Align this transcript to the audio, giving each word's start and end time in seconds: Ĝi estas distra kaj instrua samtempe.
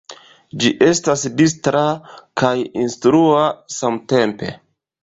Ĝi 0.63 0.71
estas 0.85 1.25
distra 1.41 1.85
kaj 2.43 2.55
instrua 2.87 3.47
samtempe. 3.79 4.53